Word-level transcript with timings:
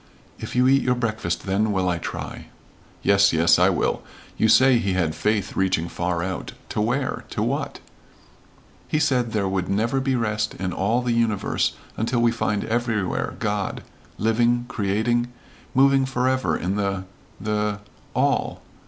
"If 0.39 0.55
you 0.55 0.67
eat 0.67 0.81
your 0.81 0.95
breakfast, 0.95 1.45
then 1.45 1.71
will 1.71 1.87
I 1.87 1.99
try." 1.99 2.47
"Yes, 3.03 3.33
yes, 3.33 3.59
I 3.59 3.69
will. 3.69 4.01
You 4.35 4.47
say 4.47 4.79
he 4.79 4.93
had 4.93 5.13
faith 5.13 5.55
reaching 5.55 5.87
far 5.87 6.23
out 6.23 6.53
to 6.69 6.81
where 6.81 7.23
to 7.29 7.43
what?" 7.43 7.79
"He 8.87 8.97
said 8.97 9.31
there 9.31 9.47
would 9.47 9.69
never 9.69 9.99
be 9.99 10.15
rest 10.15 10.55
in 10.55 10.73
all 10.73 11.03
the 11.03 11.13
universe 11.13 11.75
until 11.97 12.19
we 12.19 12.31
find 12.31 12.63
everywhere 12.65 13.35
God, 13.37 13.83
living 14.17 14.65
creating 14.67 15.31
moving 15.75 16.07
forever 16.07 16.57
in 16.57 16.77
the 16.77 17.03
the 17.39 17.79
all." 18.15 18.63